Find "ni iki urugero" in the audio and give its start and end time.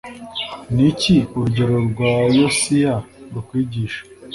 0.73-1.75